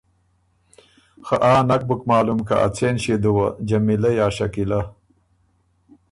خه 1.25 1.35
آ 1.51 1.53
نک 1.67 1.81
بُک 1.87 2.01
معلوم 2.11 2.39
که 2.47 2.55
ا 2.65 2.67
څېن 2.75 2.95
ݭيې 3.03 3.15
دُوه، 3.23 3.45
جمیلۀ 3.67 4.11
یا 4.19 4.27
شکیلۀ؟ 4.35 4.79